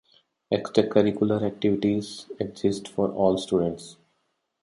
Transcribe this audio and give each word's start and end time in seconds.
Extracurricular 0.51 1.43
activities 1.45 2.25
exist 2.39 2.87
for 2.87 3.11
all 3.13 3.37
students. 3.37 3.97